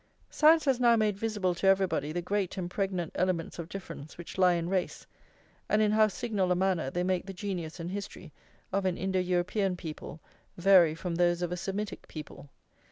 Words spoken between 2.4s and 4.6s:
and pregnant elements of difference which lie